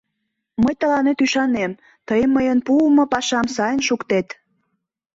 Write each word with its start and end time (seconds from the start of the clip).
Мый 0.63 0.73
тыланет 0.79 1.17
ӱшанем, 1.25 1.71
тый 2.07 2.21
мыйын 2.35 2.59
пуымо 2.65 3.03
пашам 3.13 3.45
сайын 3.55 3.81
шуктет. 3.87 4.27